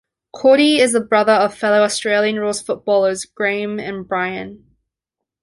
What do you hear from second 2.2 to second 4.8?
rules footballers Graeme and Brian.